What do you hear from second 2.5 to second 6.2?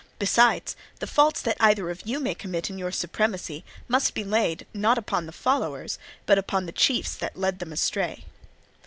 in your supremacy must be laid, not upon the followers,